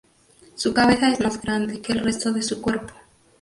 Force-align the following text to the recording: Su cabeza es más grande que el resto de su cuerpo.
Su 0.55 0.73
cabeza 0.73 1.11
es 1.11 1.19
más 1.19 1.39
grande 1.39 1.79
que 1.79 1.93
el 1.93 1.99
resto 1.99 2.33
de 2.33 2.41
su 2.41 2.59
cuerpo. 2.59 2.91